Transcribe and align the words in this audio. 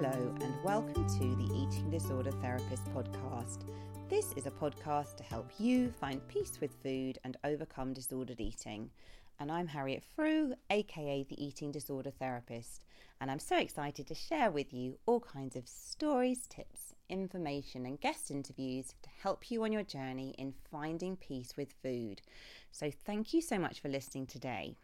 Hello, 0.00 0.32
and 0.40 0.54
welcome 0.62 1.08
to 1.08 1.34
the 1.34 1.52
Eating 1.56 1.90
Disorder 1.90 2.30
Therapist 2.30 2.84
podcast. 2.94 3.64
This 4.08 4.32
is 4.34 4.46
a 4.46 4.50
podcast 4.52 5.16
to 5.16 5.24
help 5.24 5.50
you 5.58 5.90
find 5.90 6.28
peace 6.28 6.52
with 6.60 6.80
food 6.84 7.18
and 7.24 7.36
overcome 7.42 7.94
disordered 7.94 8.40
eating. 8.40 8.90
And 9.40 9.50
I'm 9.50 9.66
Harriet 9.66 10.04
Frew, 10.14 10.54
aka 10.70 11.26
the 11.28 11.44
Eating 11.44 11.72
Disorder 11.72 12.12
Therapist, 12.12 12.84
and 13.20 13.28
I'm 13.28 13.40
so 13.40 13.56
excited 13.56 14.06
to 14.06 14.14
share 14.14 14.52
with 14.52 14.72
you 14.72 15.00
all 15.06 15.18
kinds 15.18 15.56
of 15.56 15.66
stories, 15.66 16.46
tips, 16.46 16.94
information, 17.08 17.84
and 17.84 18.00
guest 18.00 18.30
interviews 18.30 18.94
to 19.02 19.10
help 19.20 19.50
you 19.50 19.64
on 19.64 19.72
your 19.72 19.82
journey 19.82 20.32
in 20.38 20.54
finding 20.70 21.16
peace 21.16 21.54
with 21.56 21.74
food. 21.82 22.22
So, 22.70 22.92
thank 23.04 23.34
you 23.34 23.42
so 23.42 23.58
much 23.58 23.80
for 23.80 23.88
listening 23.88 24.26
today. 24.26 24.76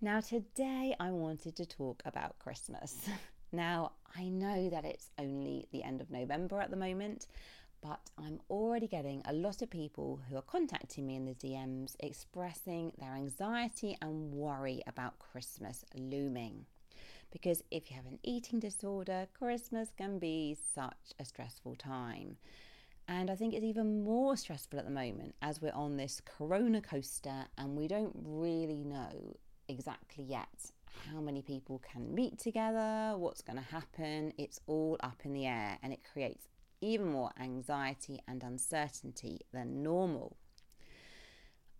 Now, 0.00 0.20
today 0.20 0.94
I 1.00 1.10
wanted 1.10 1.56
to 1.56 1.66
talk 1.66 2.00
about 2.06 2.38
Christmas. 2.38 3.08
Now, 3.52 3.92
I 4.16 4.28
know 4.28 4.68
that 4.68 4.84
it's 4.84 5.10
only 5.18 5.66
the 5.72 5.82
end 5.82 6.00
of 6.00 6.10
November 6.10 6.60
at 6.60 6.70
the 6.70 6.76
moment, 6.76 7.26
but 7.80 8.00
I'm 8.18 8.40
already 8.50 8.88
getting 8.88 9.22
a 9.24 9.32
lot 9.32 9.62
of 9.62 9.70
people 9.70 10.20
who 10.28 10.36
are 10.36 10.42
contacting 10.42 11.06
me 11.06 11.16
in 11.16 11.24
the 11.24 11.34
DMs 11.34 11.94
expressing 12.00 12.92
their 12.98 13.14
anxiety 13.14 13.96
and 14.02 14.32
worry 14.32 14.82
about 14.86 15.18
Christmas 15.18 15.84
looming. 15.94 16.66
Because 17.30 17.62
if 17.70 17.90
you 17.90 17.96
have 17.96 18.06
an 18.06 18.18
eating 18.22 18.58
disorder, 18.58 19.28
Christmas 19.38 19.90
can 19.96 20.18
be 20.18 20.56
such 20.74 21.12
a 21.18 21.24
stressful 21.24 21.76
time. 21.76 22.36
And 23.06 23.30
I 23.30 23.36
think 23.36 23.54
it's 23.54 23.64
even 23.64 24.02
more 24.04 24.36
stressful 24.36 24.78
at 24.78 24.84
the 24.84 24.90
moment 24.90 25.34
as 25.40 25.62
we're 25.62 25.72
on 25.72 25.96
this 25.96 26.20
corona 26.24 26.82
coaster 26.82 27.46
and 27.56 27.76
we 27.76 27.88
don't 27.88 28.14
really 28.14 28.84
know 28.84 29.36
exactly 29.68 30.24
yet 30.24 30.72
how 31.12 31.20
many 31.20 31.42
people 31.42 31.80
can 31.92 32.14
meet 32.14 32.38
together, 32.38 33.14
what's 33.16 33.42
going 33.42 33.58
to 33.58 33.64
happen. 33.64 34.32
It's 34.38 34.60
all 34.66 34.96
up 35.00 35.20
in 35.24 35.32
the 35.32 35.46
air 35.46 35.78
and 35.82 35.92
it 35.92 36.00
creates 36.12 36.48
even 36.80 37.10
more 37.10 37.30
anxiety 37.40 38.20
and 38.28 38.42
uncertainty 38.42 39.40
than 39.52 39.82
normal. 39.82 40.36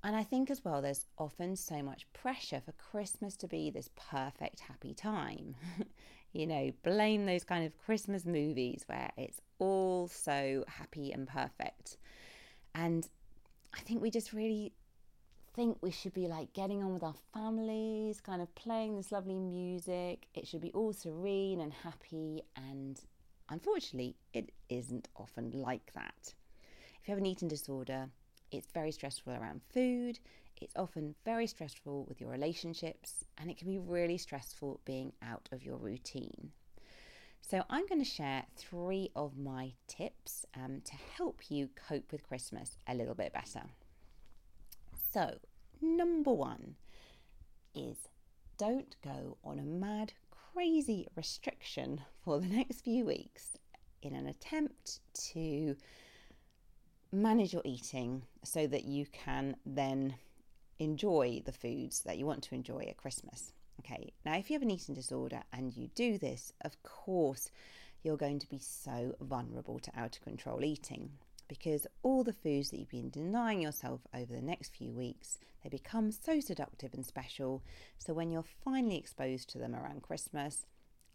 And 0.05 0.14
I 0.14 0.22
think 0.22 0.50
as 0.50 0.64
well, 0.64 0.80
there's 0.80 1.06
often 1.19 1.56
so 1.56 1.83
much 1.83 2.06
pressure 2.12 2.61
for 2.64 2.72
Christmas 2.72 3.36
to 3.39 3.48
be 3.48 3.70
this 3.70 3.91
perfect, 3.96 4.61
happy 4.61 4.94
time. 4.94 5.56
you 6.33 6.46
know, 6.46 6.70
blame 6.84 7.27
those 7.27 7.44
kind 7.44 7.66
of 7.66 7.77
Christmas 7.78 8.24
movies 8.24 8.84
where 8.86 9.11
it's 9.16 9.41
all 9.58 10.08
so 10.08 10.64
happy 10.69 11.12
and 11.12 11.27
perfect. 11.27 11.96
And 12.74 13.08
I 13.74 13.80
think 13.80 14.00
we 14.00 14.11
just 14.11 14.33
really 14.33 14.72
think 15.59 15.78
we 15.81 15.91
should 15.91 16.14
be 16.14 16.28
like 16.28 16.53
getting 16.53 16.84
on 16.84 16.95
with 16.95 17.03
our 17.03 17.17
families, 17.34 18.20
kind 18.20 18.41
of 18.41 18.55
playing 18.55 18.95
this 18.95 19.11
lovely 19.11 19.41
music. 19.41 20.28
It 20.33 20.47
should 20.47 20.61
be 20.61 20.70
all 20.70 20.92
serene 20.92 21.61
and 21.61 21.73
happy. 21.73 22.45
And 22.55 23.01
unfortunately, 23.48 24.14
it 24.33 24.53
isn't 24.69 25.09
often 25.17 25.51
like 25.51 25.92
that. 25.95 26.33
If 27.03 27.09
you 27.09 27.11
have 27.11 27.19
an 27.19 27.27
eating 27.27 27.48
disorder, 27.48 28.09
it's 28.53 28.69
very 28.73 28.92
stressful 28.92 29.33
around 29.33 29.62
food. 29.75 30.20
It's 30.62 30.77
often 30.77 31.17
very 31.25 31.48
stressful 31.48 32.05
with 32.09 32.20
your 32.20 32.31
relationships, 32.31 33.25
and 33.36 33.51
it 33.51 33.59
can 33.59 33.67
be 33.67 33.81
really 33.81 34.17
stressful 34.17 34.79
being 34.84 35.12
out 35.23 35.48
of 35.51 35.64
your 35.64 35.77
routine. 35.77 36.53
So, 37.41 37.64
I'm 37.69 37.86
going 37.89 38.05
to 38.05 38.09
share 38.09 38.45
three 38.56 39.11
of 39.17 39.36
my 39.36 39.73
tips 39.89 40.47
um, 40.55 40.83
to 40.84 40.92
help 41.17 41.51
you 41.51 41.69
cope 41.89 42.12
with 42.12 42.29
Christmas 42.29 42.79
a 42.86 42.95
little 42.95 43.14
bit 43.14 43.33
better. 43.33 43.62
So, 45.12 45.39
number 45.80 46.32
one 46.32 46.76
is 47.74 47.96
don't 48.56 48.96
go 49.02 49.36
on 49.44 49.58
a 49.58 49.62
mad, 49.62 50.12
crazy 50.52 51.06
restriction 51.14 52.00
for 52.24 52.40
the 52.40 52.46
next 52.46 52.80
few 52.80 53.04
weeks 53.04 53.56
in 54.02 54.14
an 54.14 54.26
attempt 54.26 55.00
to 55.14 55.76
manage 57.12 57.52
your 57.52 57.62
eating 57.64 58.22
so 58.44 58.66
that 58.66 58.84
you 58.84 59.06
can 59.12 59.56
then 59.64 60.14
enjoy 60.78 61.42
the 61.44 61.52
foods 61.52 62.00
that 62.00 62.18
you 62.18 62.27
want 62.27 62.42
to 62.42 62.55
enjoy 62.55 62.80
at 62.88 62.96
Christmas. 62.96 63.52
Okay, 63.80 64.12
now 64.24 64.36
if 64.36 64.50
you 64.50 64.55
have 64.55 64.62
an 64.62 64.70
eating 64.70 64.94
disorder 64.94 65.42
and 65.52 65.77
you 65.77 65.88
do 65.94 66.18
this, 66.18 66.52
of 66.62 66.83
course, 66.83 67.50
you're 68.02 68.17
going 68.17 68.38
to 68.38 68.48
be 68.48 68.58
so 68.58 69.14
vulnerable 69.20 69.78
to 69.78 69.90
out 69.96 70.17
of 70.17 70.22
control 70.22 70.64
eating 70.64 71.11
because 71.48 71.86
all 72.03 72.23
the 72.23 72.33
foods 72.33 72.70
that 72.70 72.79
you've 72.79 72.89
been 72.89 73.11
denying 73.11 73.61
yourself 73.61 74.01
over 74.14 74.33
the 74.33 74.42
next 74.42 74.77
few 74.77 74.92
weeks, 74.92 75.39
they 75.63 75.69
become 75.69 76.11
so 76.13 76.41
seductive 76.41 76.95
and 76.95 77.05
special. 77.05 77.63
So 77.98 78.13
when 78.13 78.31
you're 78.31 78.45
finally 78.64 78.97
exposed 78.97 79.48
to 79.51 79.59
them 79.59 79.75
around 79.75 80.03
Christmas, 80.03 80.67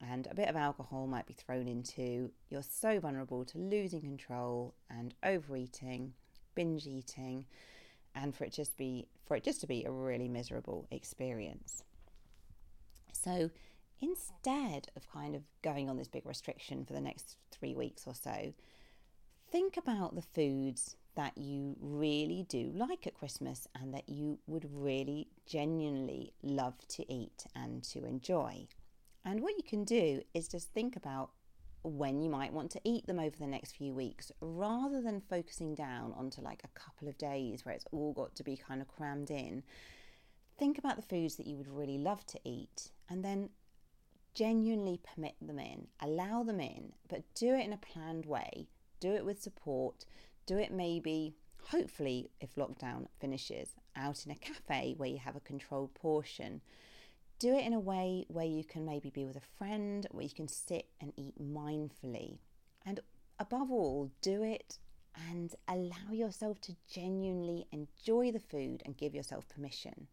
and 0.01 0.27
a 0.29 0.35
bit 0.35 0.49
of 0.49 0.55
alcohol 0.55 1.07
might 1.07 1.27
be 1.27 1.33
thrown 1.33 1.67
into, 1.67 2.31
you're 2.49 2.63
so 2.63 2.99
vulnerable 2.99 3.45
to 3.45 3.57
losing 3.57 4.01
control 4.01 4.73
and 4.89 5.13
overeating, 5.23 6.13
binge 6.55 6.87
eating, 6.87 7.45
and 8.15 8.35
for 8.35 8.43
it 8.43 8.51
just 8.51 8.75
be 8.77 9.07
for 9.25 9.37
it 9.37 9.43
just 9.43 9.61
to 9.61 9.67
be 9.67 9.85
a 9.85 9.91
really 9.91 10.27
miserable 10.27 10.87
experience. 10.91 11.83
So 13.13 13.49
instead 14.01 14.89
of 14.95 15.09
kind 15.11 15.35
of 15.35 15.43
going 15.61 15.89
on 15.89 15.97
this 15.97 16.09
big 16.09 16.25
restriction 16.25 16.85
for 16.85 16.93
the 16.93 17.01
next 17.01 17.37
three 17.51 17.73
weeks 17.73 18.05
or 18.05 18.13
so, 18.13 18.53
think 19.53 19.77
about 19.77 20.15
the 20.15 20.21
foods 20.33 20.95
that 21.15 21.37
you 21.37 21.75
really 21.79 22.43
do 22.49 22.71
like 22.73 23.05
at 23.05 23.13
Christmas 23.13 23.67
and 23.79 23.93
that 23.93 24.09
you 24.09 24.39
would 24.47 24.67
really 24.73 25.27
genuinely 25.45 26.33
love 26.41 26.73
to 26.87 27.05
eat 27.13 27.45
and 27.55 27.83
to 27.83 28.03
enjoy. 28.03 28.65
And 29.23 29.41
what 29.41 29.55
you 29.55 29.61
can 29.63 29.83
do 29.83 30.23
is 30.33 30.47
just 30.47 30.73
think 30.73 30.95
about 30.95 31.29
when 31.83 32.19
you 32.19 32.31
might 32.31 32.51
want 32.51 32.71
to 32.71 32.81
eat 32.83 33.05
them 33.05 33.19
over 33.19 33.35
the 33.37 33.45
next 33.45 33.73
few 33.73 33.93
weeks 33.93 34.31
rather 34.41 35.03
than 35.03 35.21
focusing 35.29 35.75
down 35.75 36.13
onto 36.17 36.41
like 36.41 36.63
a 36.63 36.79
couple 36.79 37.07
of 37.07 37.15
days 37.19 37.63
where 37.63 37.75
it's 37.75 37.85
all 37.91 38.11
got 38.11 38.33
to 38.33 38.43
be 38.43 38.57
kind 38.57 38.81
of 38.81 38.87
crammed 38.87 39.29
in. 39.29 39.61
Think 40.57 40.79
about 40.79 40.95
the 40.95 41.03
foods 41.03 41.35
that 41.35 41.45
you 41.45 41.57
would 41.57 41.67
really 41.67 41.99
love 41.99 42.25
to 42.25 42.39
eat 42.43 42.89
and 43.07 43.23
then 43.23 43.51
genuinely 44.33 44.99
permit 45.13 45.35
them 45.39 45.59
in, 45.59 45.85
allow 46.01 46.41
them 46.41 46.59
in, 46.59 46.93
but 47.07 47.21
do 47.35 47.53
it 47.53 47.65
in 47.65 47.73
a 47.73 47.77
planned 47.77 48.25
way 48.25 48.67
do 49.03 49.13
it 49.13 49.25
with 49.25 49.41
support, 49.41 50.05
do 50.45 50.57
it 50.57 50.71
maybe, 50.71 51.35
hopefully, 51.71 52.31
if 52.39 52.55
lockdown 52.55 53.05
finishes, 53.19 53.75
out 53.97 54.25
in 54.25 54.31
a 54.31 54.35
cafe 54.35 54.93
where 54.95 55.09
you 55.09 55.17
have 55.17 55.35
a 55.35 55.41
controlled 55.41 55.93
portion. 55.93 56.61
Do 57.37 57.53
it 57.53 57.65
in 57.65 57.73
a 57.73 57.81
way 57.81 58.25
where 58.29 58.45
you 58.45 58.63
can 58.63 58.85
maybe 58.85 59.09
be 59.09 59.25
with 59.25 59.35
a 59.35 59.57
friend, 59.57 60.07
where 60.11 60.23
you 60.23 60.33
can 60.33 60.47
sit 60.47 60.87
and 61.01 61.11
eat 61.17 61.33
mindfully. 61.37 62.37
And 62.85 63.01
above 63.39 63.69
all, 63.71 64.09
do 64.21 64.41
it 64.41 64.77
and 65.29 65.53
allow 65.67 66.13
yourself 66.13 66.61
to 66.61 66.75
genuinely 66.89 67.67
enjoy 67.73 68.31
the 68.31 68.39
food 68.39 68.83
and 68.85 68.95
give 68.95 69.13
yourself 69.13 69.49
permission 69.49 70.07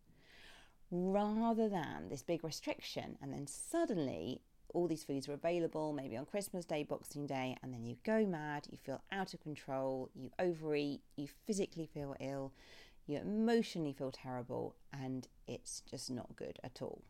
rather 0.91 1.69
than 1.69 2.09
this 2.09 2.23
big 2.23 2.43
restriction 2.43 3.17
and 3.23 3.33
then 3.33 3.47
suddenly 3.47 4.43
all 4.75 4.89
these 4.89 5.05
foods 5.05 5.29
are 5.29 5.33
available, 5.33 5.93
maybe 5.93 6.17
on 6.17 6.27
Christmas 6.27 6.65
Day, 6.65 6.83
Boxing 6.83 7.27
Day, 7.27 7.57
and 7.63 7.73
then 7.73 7.85
you 7.85 7.97
go 8.05 8.25
mad, 8.27 8.67
you 8.71 8.79
feel 8.79 9.03
out 9.13 9.35
of 9.35 9.41
control, 9.41 10.11
you 10.15 10.31
overeat, 10.39 11.01
you 11.17 11.29
physically 11.47 11.87
feel 11.87 12.17
ill, 12.21 12.53
you 13.07 13.19
emotionally 13.19 13.93
feel 13.93 14.11
terrible, 14.11 14.77
and 14.93 15.29
it's 15.47 15.83
just 15.89 16.11
not 16.11 16.37
good 16.37 16.59
at 16.63 16.81
all. 16.81 17.03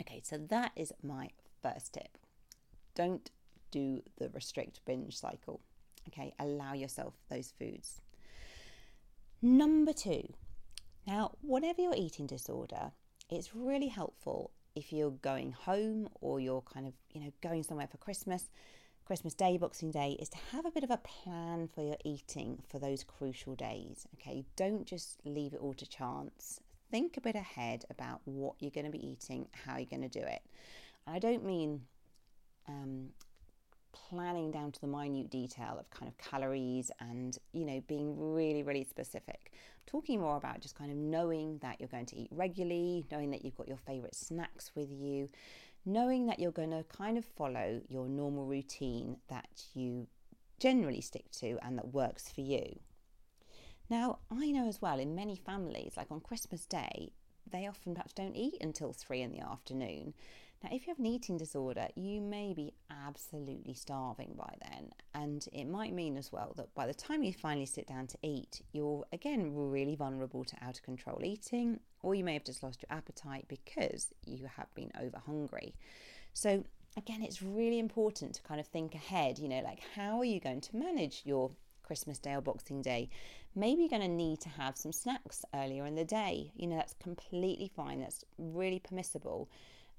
Okay, 0.00 0.20
so 0.24 0.38
that 0.38 0.72
is 0.76 0.92
my 1.02 1.30
first 1.62 1.94
tip. 1.94 2.16
Don't 2.94 3.30
do 3.70 4.02
the 4.18 4.30
restrict 4.30 4.80
binge 4.86 5.16
cycle. 5.16 5.60
Okay, 6.08 6.32
allow 6.38 6.72
yourself 6.72 7.14
those 7.28 7.52
foods. 7.58 8.00
Number 9.42 9.92
two, 9.92 10.32
now, 11.06 11.32
whatever 11.40 11.82
your 11.82 11.94
eating 11.96 12.26
disorder, 12.26 12.92
it's 13.28 13.54
really 13.54 13.88
helpful 13.88 14.52
if 14.80 14.92
you're 14.94 15.10
going 15.10 15.52
home 15.52 16.08
or 16.22 16.40
you're 16.40 16.62
kind 16.62 16.86
of, 16.86 16.94
you 17.12 17.20
know, 17.20 17.30
going 17.42 17.62
somewhere 17.62 17.86
for 17.86 17.98
Christmas, 17.98 18.48
Christmas 19.04 19.34
Day, 19.34 19.58
Boxing 19.58 19.90
Day, 19.90 20.16
is 20.18 20.30
to 20.30 20.38
have 20.52 20.64
a 20.64 20.70
bit 20.70 20.82
of 20.82 20.90
a 20.90 20.96
plan 20.96 21.68
for 21.68 21.82
your 21.82 21.98
eating 22.02 22.62
for 22.66 22.78
those 22.78 23.04
crucial 23.04 23.54
days. 23.54 24.06
Okay, 24.14 24.42
don't 24.56 24.86
just 24.86 25.20
leave 25.26 25.52
it 25.52 25.60
all 25.60 25.74
to 25.74 25.86
chance. 25.86 26.60
Think 26.90 27.18
a 27.18 27.20
bit 27.20 27.36
ahead 27.36 27.84
about 27.90 28.22
what 28.24 28.54
you're 28.58 28.70
going 28.70 28.86
to 28.86 28.90
be 28.90 29.06
eating, 29.06 29.48
how 29.66 29.76
you're 29.76 29.86
going 29.86 30.08
to 30.08 30.20
do 30.20 30.24
it. 30.26 30.40
I 31.06 31.18
don't 31.18 31.44
mean 31.44 31.82
um, 32.66 33.10
planning 33.92 34.50
down 34.50 34.72
to 34.72 34.80
the 34.80 34.86
minute 34.86 35.30
detail 35.30 35.76
of 35.78 35.88
kind 35.90 36.08
of 36.08 36.16
calories 36.18 36.90
and 37.00 37.38
you 37.52 37.64
know 37.64 37.82
being 37.86 38.34
really 38.34 38.62
really 38.62 38.84
specific. 38.84 39.52
I'm 39.52 39.86
talking 39.86 40.20
more 40.20 40.36
about 40.36 40.60
just 40.60 40.74
kind 40.74 40.90
of 40.90 40.96
knowing 40.96 41.58
that 41.58 41.80
you're 41.80 41.88
going 41.88 42.06
to 42.06 42.16
eat 42.16 42.28
regularly 42.30 43.04
knowing 43.10 43.30
that 43.30 43.44
you've 43.44 43.56
got 43.56 43.68
your 43.68 43.76
favorite 43.76 44.14
snacks 44.14 44.70
with 44.74 44.90
you 44.90 45.28
knowing 45.86 46.26
that 46.26 46.38
you're 46.38 46.52
going 46.52 46.70
to 46.70 46.84
kind 46.84 47.16
of 47.16 47.24
follow 47.24 47.80
your 47.88 48.06
normal 48.06 48.44
routine 48.44 49.16
that 49.28 49.64
you 49.74 50.06
generally 50.58 51.00
stick 51.00 51.30
to 51.30 51.58
and 51.62 51.78
that 51.78 51.88
works 51.88 52.30
for 52.30 52.42
you. 52.42 52.78
Now 53.88 54.18
i 54.30 54.50
know 54.50 54.68
as 54.68 54.80
well 54.80 54.98
in 54.98 55.14
many 55.14 55.34
families 55.34 55.94
like 55.96 56.12
on 56.12 56.20
christmas 56.20 56.64
day 56.64 57.12
they 57.50 57.66
often 57.66 57.94
perhaps 57.94 58.12
don't 58.12 58.36
eat 58.36 58.56
until 58.60 58.92
three 58.92 59.22
in 59.22 59.32
the 59.32 59.40
afternoon 59.40 60.14
Now, 60.62 60.68
if 60.72 60.86
you 60.86 60.90
have 60.90 60.98
an 60.98 61.06
eating 61.06 61.38
disorder, 61.38 61.88
you 61.94 62.20
may 62.20 62.52
be 62.52 62.74
absolutely 62.90 63.72
starving 63.72 64.34
by 64.36 64.54
then. 64.60 64.90
And 65.14 65.46
it 65.52 65.64
might 65.64 65.94
mean 65.94 66.18
as 66.18 66.30
well 66.30 66.52
that 66.56 66.74
by 66.74 66.86
the 66.86 66.92
time 66.92 67.22
you 67.22 67.32
finally 67.32 67.64
sit 67.64 67.86
down 67.86 68.06
to 68.08 68.18
eat, 68.22 68.60
you're 68.72 69.04
again 69.10 69.54
really 69.54 69.96
vulnerable 69.96 70.44
to 70.44 70.56
out 70.62 70.76
of 70.76 70.82
control 70.82 71.20
eating, 71.24 71.80
or 72.02 72.14
you 72.14 72.24
may 72.24 72.34
have 72.34 72.44
just 72.44 72.62
lost 72.62 72.82
your 72.82 72.96
appetite 72.96 73.46
because 73.48 74.08
you 74.26 74.46
have 74.56 74.72
been 74.74 74.92
over 75.00 75.18
hungry. 75.24 75.74
So, 76.34 76.62
again, 76.96 77.22
it's 77.22 77.42
really 77.42 77.78
important 77.78 78.34
to 78.34 78.42
kind 78.42 78.60
of 78.60 78.66
think 78.66 78.94
ahead, 78.94 79.38
you 79.38 79.48
know, 79.48 79.60
like 79.60 79.80
how 79.94 80.18
are 80.18 80.24
you 80.26 80.40
going 80.40 80.60
to 80.60 80.76
manage 80.76 81.22
your 81.24 81.50
Christmas 81.82 82.18
Day 82.18 82.34
or 82.34 82.42
Boxing 82.42 82.82
Day? 82.82 83.08
Maybe 83.54 83.80
you're 83.82 83.88
going 83.88 84.02
to 84.02 84.08
need 84.08 84.40
to 84.42 84.50
have 84.50 84.76
some 84.76 84.92
snacks 84.92 85.44
earlier 85.54 85.86
in 85.86 85.94
the 85.94 86.04
day. 86.04 86.52
You 86.54 86.66
know, 86.66 86.76
that's 86.76 86.94
completely 87.02 87.70
fine, 87.74 88.00
that's 88.00 88.24
really 88.38 88.78
permissible. 88.78 89.48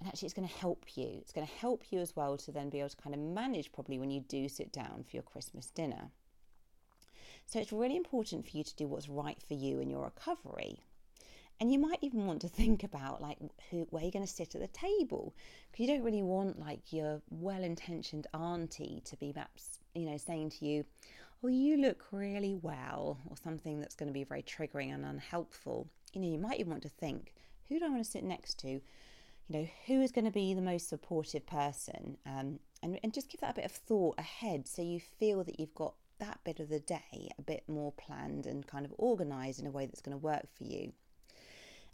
And 0.01 0.07
actually, 0.07 0.25
it's 0.25 0.33
going 0.33 0.47
to 0.47 0.55
help 0.55 0.85
you. 0.95 1.19
It's 1.21 1.31
going 1.31 1.45
to 1.45 1.53
help 1.53 1.83
you 1.91 1.99
as 1.99 2.15
well 2.15 2.35
to 2.35 2.51
then 2.51 2.71
be 2.71 2.79
able 2.79 2.89
to 2.89 2.97
kind 2.97 3.13
of 3.13 3.21
manage 3.21 3.71
probably 3.71 3.99
when 3.99 4.09
you 4.09 4.21
do 4.21 4.49
sit 4.49 4.73
down 4.73 5.03
for 5.03 5.15
your 5.15 5.21
Christmas 5.21 5.69
dinner. 5.69 6.09
So, 7.45 7.59
it's 7.59 7.71
really 7.71 7.97
important 7.97 8.49
for 8.49 8.57
you 8.57 8.63
to 8.63 8.75
do 8.75 8.87
what's 8.87 9.07
right 9.07 9.39
for 9.47 9.53
you 9.53 9.79
in 9.79 9.91
your 9.91 10.03
recovery. 10.05 10.79
And 11.59 11.71
you 11.71 11.77
might 11.77 11.99
even 12.01 12.25
want 12.25 12.41
to 12.41 12.47
think 12.47 12.83
about 12.83 13.21
like 13.21 13.37
who, 13.69 13.85
where 13.91 14.01
you're 14.01 14.11
going 14.11 14.25
to 14.25 14.33
sit 14.33 14.55
at 14.55 14.61
the 14.61 14.67
table, 14.69 15.35
because 15.71 15.85
you 15.85 15.93
don't 15.93 16.03
really 16.03 16.23
want 16.23 16.57
like 16.59 16.91
your 16.91 17.21
well-intentioned 17.29 18.25
auntie 18.33 19.03
to 19.05 19.15
be 19.17 19.31
perhaps 19.31 19.77
you 19.93 20.09
know 20.09 20.17
saying 20.17 20.49
to 20.49 20.65
you, 20.65 20.83
"Oh, 21.43 21.47
you 21.47 21.77
look 21.77 22.05
really 22.11 22.55
well," 22.55 23.19
or 23.29 23.37
something 23.37 23.79
that's 23.79 23.93
going 23.93 24.09
to 24.09 24.13
be 24.13 24.23
very 24.23 24.41
triggering 24.41 24.91
and 24.91 25.05
unhelpful. 25.05 25.87
You 26.13 26.21
know, 26.21 26.27
you 26.27 26.39
might 26.39 26.59
even 26.59 26.71
want 26.71 26.81
to 26.81 26.89
think, 26.89 27.35
"Who 27.69 27.77
do 27.77 27.85
I 27.85 27.89
want 27.89 28.03
to 28.03 28.09
sit 28.09 28.23
next 28.23 28.57
to?" 28.61 28.81
You 29.51 29.59
know, 29.59 29.67
who 29.85 30.01
is 30.01 30.13
going 30.13 30.23
to 30.23 30.31
be 30.31 30.53
the 30.53 30.61
most 30.61 30.87
supportive 30.87 31.45
person, 31.45 32.15
um, 32.25 32.59
and 32.81 32.97
and 33.03 33.13
just 33.13 33.29
give 33.29 33.41
that 33.41 33.51
a 33.51 33.55
bit 33.55 33.65
of 33.65 33.73
thought 33.73 34.17
ahead, 34.17 34.65
so 34.65 34.81
you 34.81 35.01
feel 35.01 35.43
that 35.43 35.59
you've 35.59 35.75
got 35.75 35.93
that 36.19 36.39
bit 36.45 36.61
of 36.61 36.69
the 36.69 36.79
day 36.79 37.29
a 37.37 37.41
bit 37.41 37.67
more 37.67 37.91
planned 37.91 38.45
and 38.45 38.65
kind 38.65 38.85
of 38.85 38.93
organised 38.93 39.59
in 39.59 39.67
a 39.67 39.71
way 39.71 39.85
that's 39.85 39.99
going 39.99 40.17
to 40.17 40.23
work 40.23 40.47
for 40.57 40.63
you. 40.63 40.93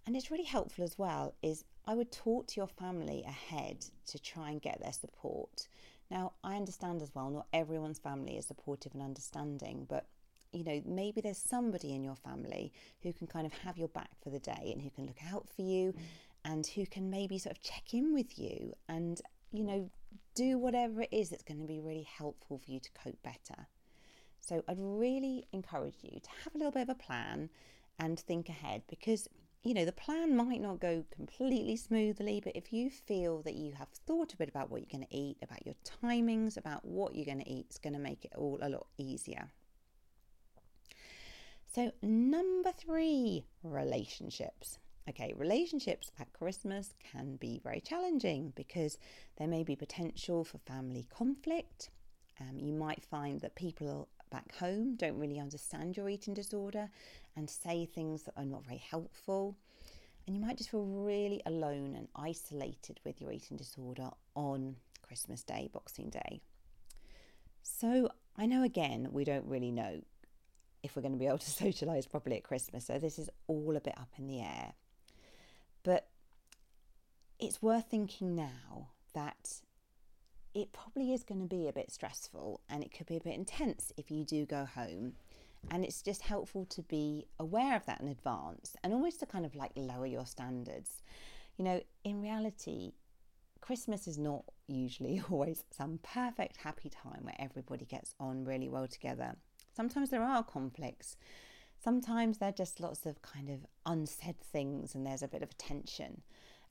And 0.05 0.15
it's 0.15 0.29
really 0.29 0.43
helpful 0.43 0.83
as 0.83 0.99
well 0.99 1.33
is 1.41 1.63
I 1.87 1.95
would 1.95 2.11
talk 2.11 2.45
to 2.47 2.57
your 2.57 2.67
family 2.67 3.23
ahead 3.27 3.83
to 4.05 4.19
try 4.19 4.51
and 4.51 4.61
get 4.61 4.79
their 4.79 4.93
support. 4.93 5.67
Now, 6.11 6.33
I 6.43 6.57
understand 6.57 7.01
as 7.01 7.15
well, 7.15 7.31
not 7.31 7.47
everyone's 7.53 7.97
family 7.97 8.37
is 8.37 8.45
supportive 8.45 8.93
and 8.93 9.01
understanding, 9.01 9.87
but 9.89 10.05
you 10.53 10.63
know, 10.63 10.81
maybe 10.85 11.21
there's 11.21 11.37
somebody 11.37 11.93
in 11.93 12.03
your 12.03 12.15
family 12.15 12.71
who 13.03 13.13
can 13.13 13.27
kind 13.27 13.45
of 13.45 13.53
have 13.53 13.77
your 13.77 13.89
back 13.89 14.09
for 14.23 14.29
the 14.29 14.39
day 14.39 14.71
and 14.71 14.81
who 14.81 14.89
can 14.89 15.05
look 15.05 15.19
out 15.31 15.47
for 15.55 15.61
you 15.61 15.91
mm. 15.93 15.99
And 16.47 16.65
who 16.65 16.85
can 16.85 17.09
maybe 17.09 17.37
sort 17.37 17.55
of 17.55 17.61
check 17.61 17.93
in 17.93 18.13
with 18.13 18.39
you 18.39 18.73
and, 18.87 19.21
you 19.51 19.63
know, 19.63 19.89
do 20.33 20.57
whatever 20.57 21.01
it 21.01 21.09
is 21.11 21.29
that's 21.29 21.43
going 21.43 21.59
to 21.59 21.67
be 21.67 21.79
really 21.79 22.07
helpful 22.17 22.57
for 22.57 22.71
you 22.71 22.79
to 22.79 22.89
cope 23.03 23.21
better. 23.21 23.67
So 24.39 24.63
I'd 24.67 24.77
really 24.79 25.45
encourage 25.51 25.97
you 26.01 26.21
to 26.21 26.29
have 26.43 26.55
a 26.55 26.57
little 26.57 26.71
bit 26.71 26.83
of 26.83 26.89
a 26.89 26.95
plan 26.95 27.49
and 27.99 28.17
think 28.17 28.47
ahead 28.47 28.83
because 28.87 29.27
you 29.63 29.73
know, 29.73 29.83
the 29.83 29.91
plan 29.91 30.37
might 30.37 30.61
not 30.61 30.79
go 30.79 31.03
completely 31.11 31.75
smoothly, 31.75 32.39
but 32.41 32.55
if 32.55 32.71
you 32.71 32.89
feel 32.89 33.41
that 33.41 33.55
you 33.55 33.73
have 33.73 33.89
thought 33.89 34.31
a 34.33 34.37
bit 34.37 34.47
about 34.47 34.69
what 34.71 34.79
you're 34.79 34.99
going 34.99 35.05
to 35.05 35.13
eat, 35.13 35.35
about 35.41 35.65
your 35.65 35.75
timings, 35.83 36.55
about 36.55 36.85
what 36.85 37.13
you're 37.15 37.25
going 37.25 37.41
to 37.41 37.49
eat, 37.49 37.65
it's 37.67 37.79
going 37.79 37.91
to 37.91 37.99
make 37.99 38.23
it 38.23 38.31
all 38.37 38.59
a 38.61 38.69
lot 38.69 38.85
easier. 38.97 39.49
So, 41.73 41.91
number 42.01 42.71
three, 42.71 43.45
relationships. 43.61 44.77
Okay, 45.09 45.33
relationships 45.37 46.11
at 46.19 46.33
Christmas 46.33 46.93
can 47.11 47.37
be 47.37 47.61
very 47.63 47.79
challenging 47.79 48.51
because 48.55 48.97
there 49.37 49.47
may 49.47 49.63
be 49.63 49.75
potential 49.75 50.43
for 50.43 50.57
family 50.57 51.07
conflict. 51.09 51.89
Um, 52.41 52.59
you 52.59 52.73
might 52.73 53.03
find 53.05 53.39
that 53.41 53.55
people 53.55 54.09
back 54.29 54.53
home 54.57 54.95
don't 54.95 55.17
really 55.17 55.39
understand 55.39 55.95
your 55.95 56.09
eating 56.09 56.33
disorder 56.33 56.89
and 57.37 57.49
say 57.49 57.85
things 57.85 58.23
that 58.23 58.33
are 58.35 58.45
not 58.45 58.65
very 58.65 58.77
helpful. 58.79 59.55
And 60.25 60.35
you 60.35 60.41
might 60.41 60.57
just 60.57 60.71
feel 60.71 60.83
really 60.83 61.41
alone 61.45 61.95
and 61.95 62.09
isolated 62.15 62.99
with 63.05 63.21
your 63.21 63.31
eating 63.31 63.55
disorder 63.55 64.09
on 64.35 64.75
Christmas 65.01 65.41
Day, 65.41 65.69
Boxing 65.71 66.09
Day. 66.09 66.41
So 67.61 68.09
I 68.35 68.45
know 68.45 68.63
again, 68.63 69.07
we 69.11 69.23
don't 69.23 69.45
really 69.45 69.71
know 69.71 70.01
if 70.83 70.95
we're 70.95 71.01
going 71.01 71.13
to 71.13 71.17
be 71.17 71.27
able 71.27 71.37
to 71.37 71.45
socialise 71.63 72.09
properly 72.09 72.35
at 72.35 72.43
Christmas. 72.43 72.85
So 72.85 72.99
this 72.99 73.17
is 73.17 73.29
all 73.47 73.77
a 73.77 73.81
bit 73.81 73.97
up 73.97 74.09
in 74.17 74.27
the 74.27 74.41
air. 74.41 74.73
But 75.83 76.07
it's 77.39 77.61
worth 77.61 77.85
thinking 77.89 78.35
now 78.35 78.89
that 79.13 79.61
it 80.53 80.73
probably 80.73 81.13
is 81.13 81.23
going 81.23 81.41
to 81.41 81.47
be 81.47 81.67
a 81.67 81.73
bit 81.73 81.91
stressful 81.91 82.61
and 82.67 82.83
it 82.83 82.91
could 82.91 83.05
be 83.05 83.17
a 83.17 83.21
bit 83.21 83.35
intense 83.35 83.91
if 83.95 84.09
you 84.09 84.23
do 84.23 84.45
go 84.45 84.65
home. 84.65 85.13
And 85.69 85.83
it's 85.83 86.01
just 86.01 86.21
helpful 86.21 86.65
to 86.65 86.81
be 86.83 87.27
aware 87.39 87.75
of 87.75 87.85
that 87.85 88.01
in 88.01 88.07
advance 88.07 88.75
and 88.83 88.93
almost 88.93 89.19
to 89.19 89.25
kind 89.25 89.45
of 89.45 89.55
like 89.55 89.71
lower 89.75 90.05
your 90.05 90.25
standards. 90.25 91.03
You 91.57 91.65
know, 91.65 91.81
in 92.03 92.21
reality, 92.21 92.93
Christmas 93.61 94.07
is 94.07 94.17
not 94.17 94.45
usually 94.67 95.21
always 95.29 95.63
some 95.71 95.99
perfect 96.01 96.57
happy 96.57 96.89
time 96.89 97.21
where 97.23 97.35
everybody 97.37 97.85
gets 97.85 98.15
on 98.19 98.45
really 98.45 98.69
well 98.69 98.87
together. 98.87 99.35
Sometimes 99.75 100.09
there 100.09 100.23
are 100.23 100.43
conflicts. 100.43 101.17
Sometimes 101.79 102.37
there 102.37 102.49
are 102.49 102.53
just 102.53 102.79
lots 102.79 103.05
of 103.05 103.21
kind 103.21 103.49
of 103.49 103.65
unsaid 103.85 104.39
things 104.39 104.95
and 104.95 105.05
there's 105.05 105.23
a 105.23 105.27
bit 105.27 105.43
of 105.43 105.57
tension. 105.57 106.21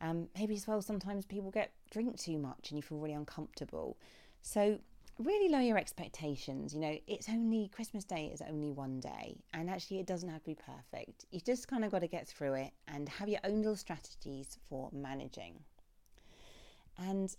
Um, 0.00 0.28
maybe 0.36 0.54
as 0.54 0.66
well, 0.66 0.82
sometimes 0.82 1.24
people 1.24 1.50
get 1.50 1.72
drink 1.90 2.18
too 2.18 2.38
much 2.38 2.70
and 2.70 2.78
you 2.78 2.82
feel 2.82 2.98
really 2.98 3.14
uncomfortable. 3.14 3.96
So 4.42 4.78
really 5.18 5.48
lower 5.48 5.62
your 5.62 5.78
expectations. 5.78 6.74
You 6.74 6.80
know, 6.80 6.98
it's 7.06 7.28
only 7.28 7.68
Christmas 7.68 8.04
Day 8.04 8.30
is 8.32 8.42
only 8.42 8.70
one 8.70 9.00
day, 9.00 9.38
and 9.54 9.70
actually, 9.70 10.00
it 10.00 10.06
doesn't 10.06 10.28
have 10.28 10.42
to 10.42 10.50
be 10.50 10.54
perfect. 10.56 11.24
You 11.30 11.40
just 11.40 11.68
kind 11.68 11.84
of 11.84 11.90
got 11.90 12.00
to 12.00 12.08
get 12.08 12.28
through 12.28 12.54
it 12.54 12.72
and 12.88 13.08
have 13.08 13.28
your 13.28 13.40
own 13.44 13.58
little 13.58 13.76
strategies 13.76 14.58
for 14.68 14.90
managing. 14.92 15.60
And 16.98 17.34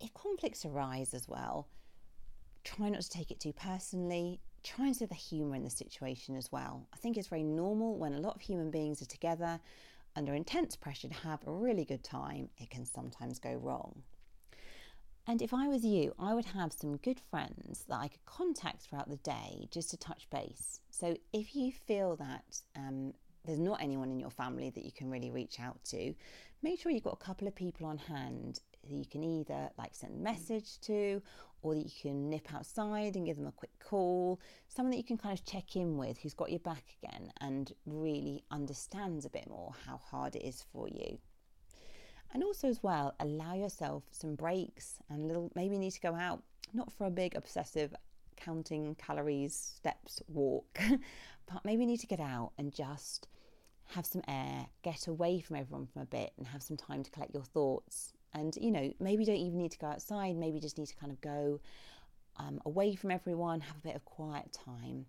if 0.00 0.12
conflicts 0.14 0.64
arise 0.64 1.14
as 1.14 1.28
well, 1.28 1.68
try 2.64 2.88
not 2.88 3.02
to 3.02 3.10
take 3.10 3.30
it 3.30 3.40
too 3.40 3.52
personally. 3.52 4.40
Try 4.66 4.86
and 4.86 4.96
see 4.96 5.04
the 5.04 5.14
humour 5.14 5.54
in 5.54 5.62
the 5.62 5.70
situation 5.70 6.36
as 6.36 6.50
well. 6.50 6.88
I 6.92 6.96
think 6.96 7.16
it's 7.16 7.28
very 7.28 7.44
normal 7.44 7.96
when 7.96 8.14
a 8.14 8.20
lot 8.20 8.34
of 8.34 8.40
human 8.40 8.72
beings 8.72 9.00
are 9.00 9.06
together 9.06 9.60
under 10.16 10.34
intense 10.34 10.74
pressure 10.74 11.06
to 11.06 11.14
have 11.14 11.46
a 11.46 11.52
really 11.52 11.84
good 11.84 12.02
time, 12.02 12.48
it 12.58 12.70
can 12.70 12.84
sometimes 12.84 13.38
go 13.38 13.52
wrong. 13.52 14.02
And 15.28 15.40
if 15.40 15.54
I 15.54 15.68
was 15.68 15.84
you, 15.84 16.14
I 16.18 16.34
would 16.34 16.46
have 16.46 16.72
some 16.72 16.96
good 16.96 17.20
friends 17.30 17.84
that 17.88 17.96
I 17.96 18.08
could 18.08 18.24
contact 18.24 18.82
throughout 18.82 19.08
the 19.08 19.16
day 19.18 19.68
just 19.70 19.90
to 19.90 19.96
touch 19.96 20.28
base. 20.30 20.80
So 20.90 21.16
if 21.32 21.54
you 21.54 21.70
feel 21.70 22.16
that 22.16 22.60
um, 22.74 23.12
there's 23.44 23.60
not 23.60 23.80
anyone 23.80 24.10
in 24.10 24.18
your 24.18 24.30
family 24.30 24.70
that 24.70 24.84
you 24.84 24.92
can 24.92 25.10
really 25.10 25.30
reach 25.30 25.60
out 25.60 25.78
to, 25.90 26.12
make 26.62 26.80
sure 26.80 26.90
you've 26.90 27.04
got 27.04 27.18
a 27.20 27.24
couple 27.24 27.46
of 27.46 27.54
people 27.54 27.86
on 27.86 27.98
hand 27.98 28.60
that 28.88 28.96
you 28.96 29.06
can 29.06 29.22
either 29.22 29.70
like 29.78 29.94
send 29.94 30.14
a 30.14 30.18
message 30.18 30.80
to 30.80 31.22
or 31.62 31.74
that 31.74 31.84
you 31.84 31.90
can 32.00 32.30
nip 32.30 32.52
outside 32.54 33.16
and 33.16 33.26
give 33.26 33.36
them 33.36 33.46
a 33.46 33.52
quick 33.52 33.78
call, 33.80 34.40
someone 34.68 34.90
that 34.90 34.98
you 34.98 35.04
can 35.04 35.18
kind 35.18 35.36
of 35.36 35.44
check 35.44 35.76
in 35.76 35.96
with 35.96 36.18
who's 36.18 36.34
got 36.34 36.50
your 36.50 36.60
back 36.60 36.84
again 37.02 37.32
and 37.40 37.72
really 37.86 38.44
understands 38.50 39.24
a 39.24 39.30
bit 39.30 39.48
more 39.48 39.74
how 39.86 39.96
hard 39.96 40.36
it 40.36 40.44
is 40.44 40.64
for 40.72 40.88
you. 40.88 41.18
And 42.32 42.44
also 42.44 42.68
as 42.68 42.82
well, 42.82 43.14
allow 43.20 43.54
yourself 43.54 44.04
some 44.10 44.34
breaks 44.34 44.98
and 45.08 45.26
little 45.26 45.50
maybe 45.54 45.78
need 45.78 45.92
to 45.92 46.00
go 46.00 46.14
out, 46.14 46.42
not 46.74 46.92
for 46.92 47.06
a 47.06 47.10
big 47.10 47.34
obsessive 47.34 47.94
counting 48.36 48.94
calories, 48.96 49.54
steps 49.54 50.22
walk, 50.28 50.78
but 51.52 51.64
maybe 51.64 51.86
need 51.86 52.00
to 52.00 52.06
get 52.06 52.20
out 52.20 52.52
and 52.58 52.72
just 52.72 53.28
have 53.90 54.04
some 54.04 54.22
air, 54.28 54.66
get 54.82 55.06
away 55.06 55.40
from 55.40 55.56
everyone 55.56 55.86
for 55.86 56.02
a 56.02 56.06
bit 56.06 56.32
and 56.36 56.46
have 56.48 56.62
some 56.62 56.76
time 56.76 57.02
to 57.02 57.10
collect 57.10 57.32
your 57.32 57.44
thoughts 57.44 58.12
and, 58.34 58.54
you 58.56 58.70
know, 58.70 58.92
maybe 59.00 59.22
you 59.22 59.26
don't 59.26 59.36
even 59.36 59.58
need 59.58 59.72
to 59.72 59.78
go 59.78 59.86
outside, 59.86 60.36
maybe 60.36 60.56
you 60.56 60.60
just 60.60 60.78
need 60.78 60.88
to 60.88 60.96
kind 60.96 61.12
of 61.12 61.20
go 61.20 61.60
um, 62.36 62.60
away 62.66 62.94
from 62.94 63.10
everyone, 63.10 63.60
have 63.60 63.76
a 63.76 63.86
bit 63.88 63.96
of 63.96 64.04
quiet 64.04 64.52
time, 64.52 65.06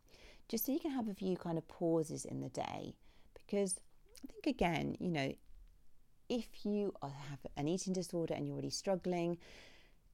just 0.48 0.66
so 0.66 0.72
you 0.72 0.80
can 0.80 0.92
have 0.92 1.08
a 1.10 1.14
few 1.14 1.36
kind 1.36 1.58
of 1.58 1.68
pauses 1.68 2.26
in 2.26 2.42
the 2.42 2.50
day. 2.50 2.96
Because 3.34 3.80
I 4.24 4.32
think, 4.32 4.48
again, 4.48 4.96
you 5.00 5.12
know, 5.12 5.34
if 6.30 6.66
you 6.66 6.94
have 7.02 7.40
an 7.56 7.68
eating 7.68 7.94
disorder 7.94 8.34
and 8.34 8.46
you're 8.46 8.54
already 8.54 8.70
struggling, 8.70 9.38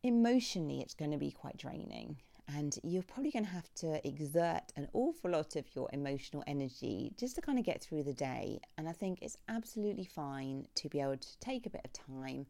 emotionally 0.03 0.81
it's 0.81 0.93
going 0.93 1.11
to 1.11 1.17
be 1.17 1.31
quite 1.31 1.57
draining. 1.57 2.17
And 2.55 2.77
you're 2.83 3.03
probably 3.03 3.31
going 3.31 3.45
to 3.45 3.51
have 3.51 3.73
to 3.75 4.05
exert 4.05 4.73
an 4.75 4.89
awful 4.93 5.31
lot 5.31 5.55
of 5.55 5.65
your 5.73 5.89
emotional 5.93 6.43
energy 6.45 7.13
just 7.17 7.35
to 7.35 7.41
kind 7.41 7.57
of 7.57 7.63
get 7.63 7.81
through 7.81 8.03
the 8.03 8.13
day. 8.13 8.59
And 8.77 8.89
I 8.89 8.91
think 8.91 9.19
it's 9.21 9.37
absolutely 9.47 10.03
fine 10.03 10.67
to 10.75 10.89
be 10.89 10.99
able 10.99 11.17
to 11.17 11.39
take 11.39 11.65
a 11.65 11.69
bit 11.69 11.81
of 11.85 11.93
time 11.93 12.45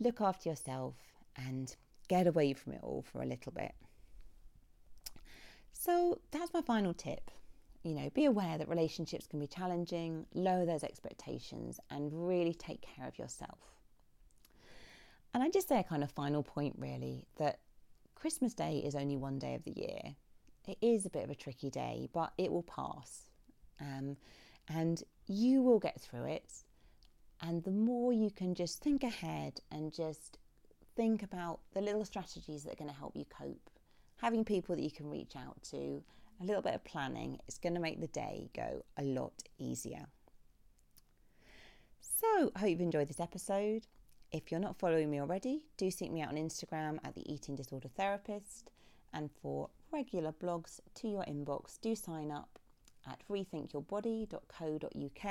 look 0.00 0.20
after 0.20 0.48
yourself 0.48 0.94
and 1.36 1.74
get 2.08 2.26
away 2.26 2.52
from 2.52 2.74
it 2.74 2.80
all 2.82 3.02
for 3.02 3.22
a 3.22 3.26
little 3.26 3.52
bit. 3.52 3.74
So 5.72 6.20
that's 6.30 6.52
my 6.52 6.62
final 6.62 6.94
tip. 6.94 7.30
You 7.82 7.94
know, 7.94 8.10
be 8.10 8.24
aware 8.24 8.58
that 8.58 8.68
relationships 8.68 9.26
can 9.26 9.38
be 9.38 9.46
challenging, 9.46 10.26
lower 10.34 10.66
those 10.66 10.82
expectations, 10.82 11.78
and 11.90 12.10
really 12.28 12.54
take 12.54 12.82
care 12.82 13.06
of 13.06 13.18
yourself. 13.18 13.58
And 15.32 15.42
I 15.42 15.50
just 15.50 15.68
say 15.68 15.78
a 15.78 15.84
kind 15.84 16.02
of 16.02 16.10
final 16.10 16.42
point 16.42 16.74
really 16.78 17.26
that 17.36 17.60
Christmas 18.14 18.54
Day 18.54 18.82
is 18.84 18.94
only 18.94 19.16
one 19.16 19.38
day 19.38 19.54
of 19.54 19.64
the 19.64 19.72
year. 19.76 20.16
It 20.66 20.78
is 20.80 21.06
a 21.06 21.10
bit 21.10 21.22
of 21.22 21.30
a 21.30 21.34
tricky 21.34 21.70
day, 21.70 22.08
but 22.12 22.32
it 22.38 22.50
will 22.50 22.64
pass. 22.64 23.26
Um, 23.80 24.16
and 24.68 25.02
you 25.26 25.62
will 25.62 25.78
get 25.78 26.00
through 26.00 26.24
it. 26.24 26.52
And 27.40 27.62
the 27.64 27.70
more 27.70 28.12
you 28.12 28.30
can 28.30 28.54
just 28.54 28.82
think 28.82 29.02
ahead 29.02 29.60
and 29.70 29.92
just 29.92 30.38
think 30.96 31.22
about 31.22 31.60
the 31.74 31.80
little 31.80 32.04
strategies 32.04 32.64
that 32.64 32.72
are 32.72 32.76
going 32.76 32.90
to 32.90 32.96
help 32.96 33.14
you 33.14 33.26
cope, 33.26 33.70
having 34.18 34.44
people 34.44 34.74
that 34.74 34.82
you 34.82 34.90
can 34.90 35.10
reach 35.10 35.36
out 35.36 35.62
to, 35.70 36.02
a 36.40 36.44
little 36.44 36.62
bit 36.62 36.74
of 36.74 36.84
planning, 36.84 37.38
it's 37.46 37.58
going 37.58 37.74
to 37.74 37.80
make 37.80 38.00
the 38.00 38.06
day 38.08 38.50
go 38.54 38.82
a 38.96 39.02
lot 39.02 39.32
easier. 39.58 40.06
So, 42.00 42.52
I 42.54 42.60
hope 42.60 42.70
you've 42.70 42.80
enjoyed 42.80 43.08
this 43.08 43.20
episode. 43.20 43.86
If 44.32 44.50
you're 44.50 44.60
not 44.60 44.78
following 44.78 45.10
me 45.10 45.20
already, 45.20 45.62
do 45.76 45.90
seek 45.90 46.10
me 46.10 46.22
out 46.22 46.30
on 46.30 46.36
Instagram 46.36 46.98
at 47.04 47.14
the 47.14 47.30
Eating 47.32 47.56
Disorder 47.56 47.88
Therapist. 47.88 48.70
And 49.12 49.30
for 49.42 49.70
regular 49.92 50.32
blogs 50.32 50.80
to 50.96 51.08
your 51.08 51.24
inbox, 51.24 51.80
do 51.80 51.94
sign 51.94 52.30
up 52.30 52.58
at 53.06 53.22
rethinkyourbody.co.uk. 53.30 55.24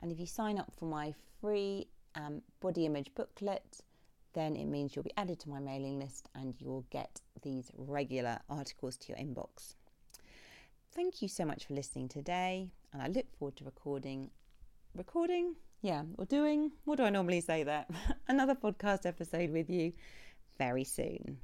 And 0.00 0.12
if 0.12 0.18
you 0.18 0.26
sign 0.26 0.58
up 0.58 0.72
for 0.78 0.86
my 0.86 1.14
free 1.40 1.88
um, 2.14 2.42
body 2.60 2.86
image 2.86 3.14
booklet, 3.14 3.80
then 4.34 4.56
it 4.56 4.66
means 4.66 4.96
you'll 4.96 5.02
be 5.04 5.12
added 5.16 5.38
to 5.40 5.48
my 5.48 5.60
mailing 5.60 5.98
list 5.98 6.28
and 6.34 6.54
you'll 6.58 6.86
get 6.90 7.20
these 7.42 7.70
regular 7.76 8.38
articles 8.48 8.96
to 8.96 9.08
your 9.08 9.18
inbox. 9.18 9.74
Thank 10.94 11.22
you 11.22 11.28
so 11.28 11.44
much 11.44 11.66
for 11.66 11.74
listening 11.74 12.08
today, 12.08 12.70
and 12.92 13.00
I 13.00 13.08
look 13.08 13.24
forward 13.38 13.56
to 13.56 13.64
recording. 13.64 14.30
Recording? 14.94 15.54
Yeah, 15.80 16.02
or 16.18 16.26
doing, 16.26 16.72
what 16.84 16.98
do 16.98 17.04
I 17.04 17.10
normally 17.10 17.40
say 17.40 17.62
there? 17.62 17.86
Another 18.28 18.54
podcast 18.54 19.06
episode 19.06 19.50
with 19.50 19.70
you 19.70 19.94
very 20.58 20.84
soon. 20.84 21.38